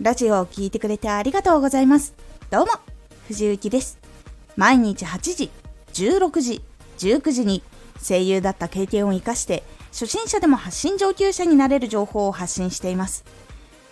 [0.00, 2.14] ラジオを聴いてくれてありがとうございます。
[2.50, 2.72] どうも、
[3.26, 3.98] 藤幸です。
[4.54, 5.50] 毎日8時、
[5.92, 6.62] 16時、
[6.98, 7.64] 19時に
[8.00, 13.24] 声優だった経験を活かして初心者でも発信上級者になれる情報を発信しています。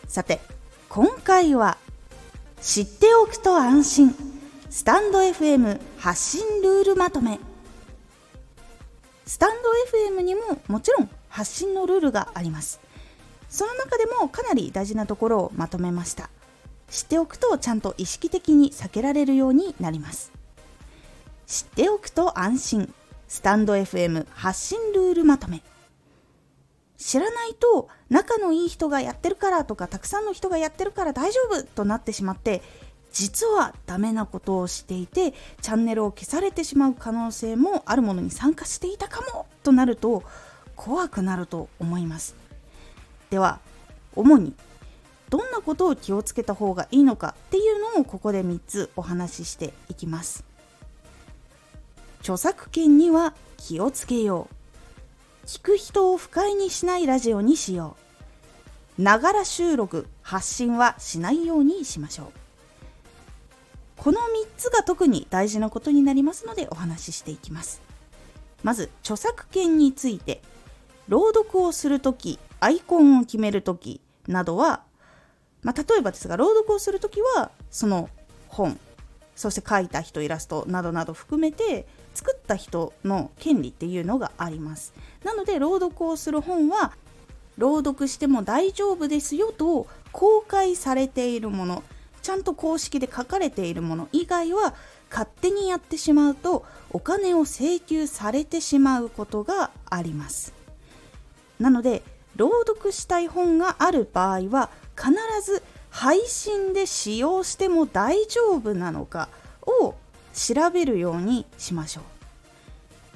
[0.06, 0.38] さて、
[0.88, 1.76] 今回は
[2.62, 4.14] 知っておくと安心
[4.70, 7.40] スタンド FM 発信ルールまとめ
[9.24, 12.78] スタンド FM にももちろん発信のルールがあります。
[13.48, 16.30] その中でもかなり大事なところをまとめました。
[16.90, 20.32] 知っておくとちゃんと意識的に避けられるようになります。
[21.46, 22.94] 知っておくと安心。
[23.28, 25.62] スタンド FM 発信ルールまとめ。
[26.96, 32.62] 知らないと仲のいい人がやってるからとかたくさんの人がやってるから大丈夫となってしまって
[33.12, 40.22] 実はダメなことをしていてチャンネルを消されてしまう可能性もあるものに参加していたかもとなると
[40.74, 42.45] 怖くなると思います。
[43.30, 43.60] では
[44.14, 44.54] 主に
[45.28, 50.44] どんなことを気をつけた方がいいのかっていうのをここで3つお話ししていきます。
[52.20, 55.46] 著作権には気をつけよう。
[55.46, 57.96] 聞く人を不快にしないラジオにしよ
[58.98, 59.02] う。
[59.02, 62.26] ながら収録発信はしないようにしましょう。
[63.96, 64.24] この3
[64.56, 67.82] つが特に大事なことになりますのでお話ししていきます。
[68.62, 70.40] まず著作権について。
[71.08, 74.82] 朗読をするときアイコンを決める時などは、
[75.62, 78.08] まあ、例えばですが朗読をする時はその
[78.48, 78.78] 本
[79.34, 84.94] そして書いた人イラストなどなど含めて作った人の権利っていうのがあります。
[85.22, 86.92] なので朗読をする本は
[87.58, 91.82] 朗読しても大丈夫ですよと公開されているもの
[92.22, 94.74] ちゃんと公式で書かれているもの以外は
[95.10, 100.54] 勝手にやってしまうとお金を請求されてしまうことがあります。
[101.60, 102.02] なので
[102.36, 105.12] 朗読したい本がある場合は必
[105.44, 109.28] ず配信で使用しても大丈夫なのか
[109.62, 109.94] を
[110.34, 112.04] 調べるようにしましょう。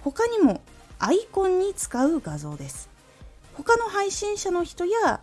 [0.03, 0.62] 他にも
[0.99, 2.89] アイコンに使う画像です。
[3.55, 5.21] 他の配信者の人や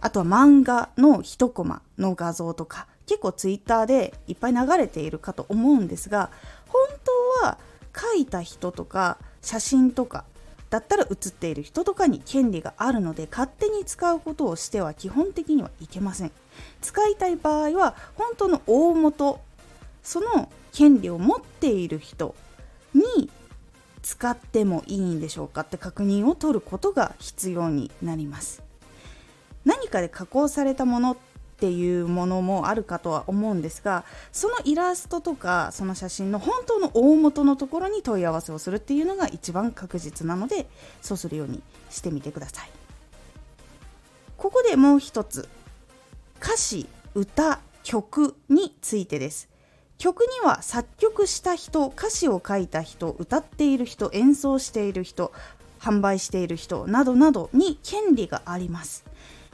[0.00, 6.30] あとは漫画の一コマの画像とか結構ツイッターでいっぱい流れているかと思うんですが
[6.68, 6.80] 本
[7.40, 7.58] 当は
[7.96, 10.24] 書いた人とか写真とか
[10.70, 16.32] だったら写っている人とかに権利があるので勝手に使うことをしては基本的にはいけません。
[16.82, 19.40] 使いたい場合は本当の大元
[20.02, 22.34] その権利を持っている人
[22.94, 23.30] に
[24.02, 28.62] 使ってもいいんでしょうかって確認を取ることが必要になります。
[29.64, 31.16] 何かで加工されたものっ
[31.60, 40.68] ていうものもあるかとは思うんですがそのイラストとかその写真の本当の大元のところに問い合わせをするっていうのが一番確実なので
[41.02, 42.70] そうするようにしてみてください。
[44.36, 45.48] ここでもう一つ。
[46.40, 46.86] 歌詞
[47.16, 49.48] 歌曲についてです。
[49.98, 55.32] 曲には作曲した人歌詞を書いた人歌っている人演奏している人
[55.80, 59.07] 販売している人などなどに権利があります。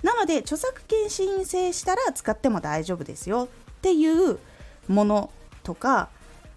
[0.04, 3.48] なので著作権申請したら使っても大丈夫ですよ。
[3.78, 4.38] っていう
[4.87, 5.31] もの
[5.62, 6.10] とか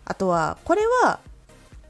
[0.04, 1.22] あとはこれは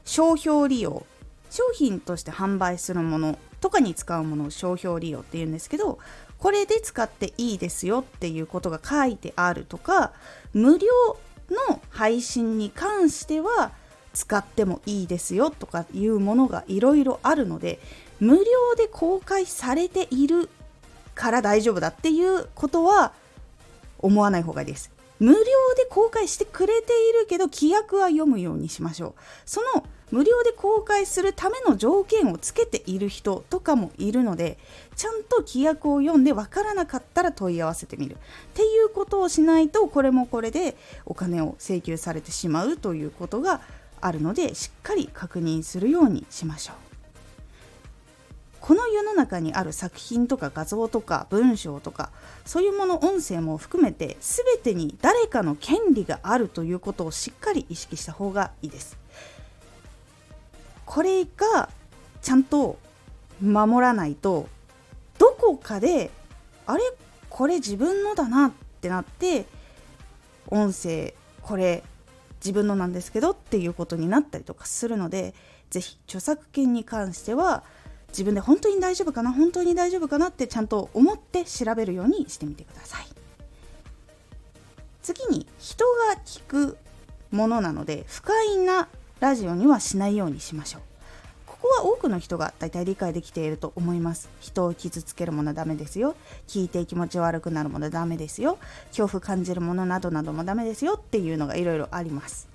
[0.04, 1.04] 商標利用
[1.50, 5.98] 商品として販売するものとかに使うものを商標利用っていうんですけど
[6.38, 10.12] これで使っていいですよっていうことが書いてあるとか
[10.52, 10.86] 無料
[11.68, 13.72] の配信に関しては
[14.12, 17.80] 使ってもいいですよとかいうものがいろいろあるので
[18.20, 18.44] 無料
[18.76, 20.50] で公開されている
[21.18, 23.12] から大丈夫だっていうことは
[23.98, 24.92] 思わない方がいいです。
[25.18, 25.44] 無料で
[25.90, 29.14] 公開してくれているけど規約は読むようにしましょう。
[29.44, 34.58] その無料で公開するための条件をつけている人とかもいるので
[34.96, 38.16] ちゃんと規約を読んで分からなかったら問い合わせてみるっ
[38.54, 43.60] ていうことをしないとこれもこれでお金を請求されてしまうということが
[44.00, 46.87] あるのでしっかり確認するようにしましょう。
[48.68, 52.10] この世の中にある作品とか画像とか文章とか
[52.44, 58.98] そういうもの音声も含めて全てに誰かの権利があるということをしっかり意識した方がいいです。
[60.84, 61.70] これが
[62.20, 62.78] ちゃんと
[63.40, 64.50] 守らないと
[65.16, 66.10] どこかで
[66.66, 66.82] あれ？
[67.30, 69.46] これ自分のだなってなって
[70.48, 71.82] 音声これ
[72.44, 75.34] 自分のなんですけどっていうことになったりとかするので
[75.70, 77.64] 是非著作権に関しては
[78.08, 83.06] 自分で本当に大丈夫かな本当に大丈夫かなってちゃんと思って調べるようにしてみてください。
[85.02, 85.84] 次に人
[86.14, 86.76] が聞く
[87.30, 88.88] ものなので不快な
[89.20, 90.82] ラジオにはしないようにしましょう。
[91.46, 94.28] ここは多くの人が大体理解できていると思います。
[94.40, 96.14] 人を傷つけるものダメですよ。
[96.46, 98.58] 聞いて気持ち悪くなるものダメですよ。
[98.88, 102.48] 恐怖感じるものなどなどもダメですよっていうのがいろいろあります。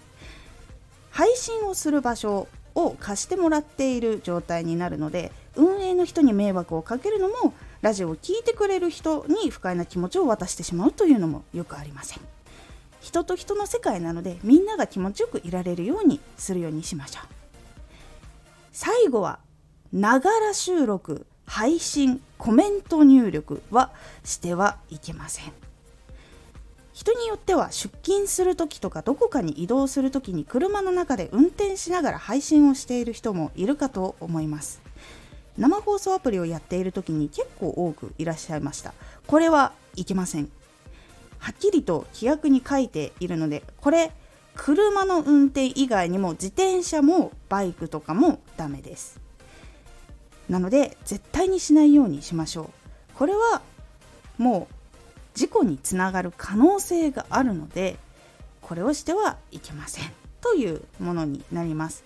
[1.12, 12.22] 配信をする場所を貸してもらっている状態になるので運営の人に迷惑をかけるのもラジオを聴いてくれる人に不快な気持ちを渡してしまうというのもよくありません
[13.02, 17.28] 人と人の世界なのでみんなが気持ちよくいられるようにするようにしましょう
[18.72, 19.40] 最後は
[19.92, 23.92] ながら収録配信コメント入力は
[24.24, 25.52] してはいけません
[26.94, 34.83] 人によっては出勤する時とかどこかに移動する時に車の中で運転しながら配信をしている人もいるかと思います
[35.58, 38.94] 生放送アプリをやっている時に結構多くいらっしゃいました。
[39.28, 40.50] これはいけません。
[41.40, 44.12] はっきりと規約に書いているのでこれ
[44.56, 49.20] 車の運転以外にも自転車もバイクとかもダメです。
[50.50, 52.70] なので絶対にしないようにしましょう。
[53.16, 53.62] これは
[54.38, 54.76] もう
[55.34, 57.98] 事故につながる可能性があるので
[58.62, 60.12] これをしてはいけません。
[60.42, 62.04] というものになります。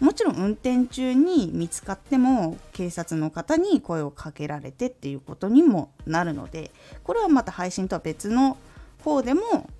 [0.00, 6.70] もちろん運転中に見つかっても警察の方に声をかけられてっていうことにもなるので
[7.02, 8.58] これはまた配信とは別の
[9.02, 9.70] 方でも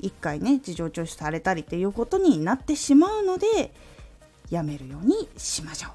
[0.00, 3.72] 1回ね事情聴取されたりっていうことになってしまうので
[4.50, 5.92] やめるようにしましょう。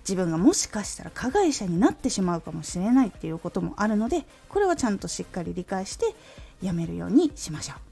[0.00, 6.14] 自分がもしかしたら加害者になってしまうかもしれないっていうこともあるのでこれはちゃんとしっかり理解して
[6.62, 7.87] やめるようにしましょう。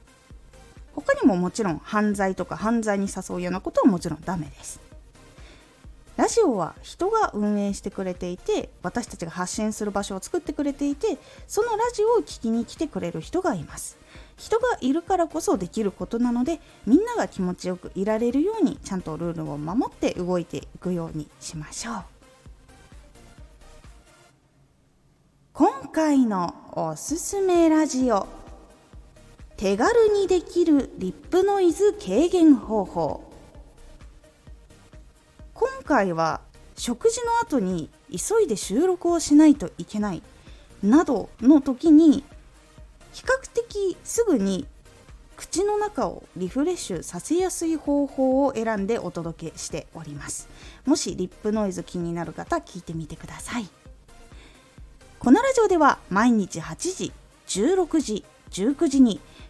[0.97, 4.81] 他にももちろん犯罪とか犯罪に誘うようなことはもちろんダメです。
[6.17, 13.99] ラジオは人が運営してくれていて私たちが発信する場所を作ってくれていてそのラジオを聴きに来てくれる人がいます。
[14.39, 22.05] 人がいるからこそできることなのでみんなが気持ちよくいられるようにちゃんとルールを守って動いていくようにしましょう。
[25.53, 28.36] 今回のおすすめラジオ。
[29.57, 33.33] 手軽にできるリップノイズ軽減方法。
[35.55, 36.43] 今回は
[36.77, 40.23] 食事の後に急いで収録をしないといけない。
[40.83, 42.23] などの時に
[43.15, 44.67] 比較的すぐに
[45.39, 50.49] 口の中をリフレッシュさせやすい方法を選んでお届けしております。
[50.85, 53.67] もしリップノイズ気になる方聞いてみてください。
[55.19, 57.13] このラジオでは毎日8時
[57.47, 59.21] 16時19時に